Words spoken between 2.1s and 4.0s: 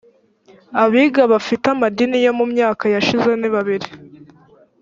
yo mu myaka yashize ni babiri